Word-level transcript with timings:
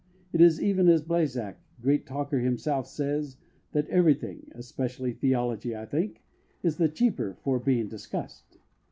It 0.33 0.41
is 0.41 0.59
even 0.59 0.89
as 0.89 1.03
Balzac, 1.03 1.59
great 1.79 2.07
talker 2.07 2.39
himself, 2.39 2.87
says, 2.87 3.37
that 3.73 3.87
everything 3.89 4.49
(especially 4.55 5.13
theology 5.13 5.75
I 5.75 5.85
think) 5.85 6.23
is 6.63 6.77
the 6.77 6.89
cheaper 6.89 7.35
for 7.43 7.59
being 7.59 7.87
discussed. 7.87 8.57